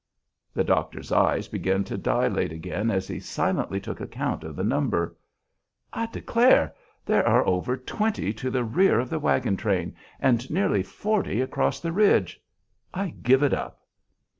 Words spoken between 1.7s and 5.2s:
to dilate again as he silently took account of the number.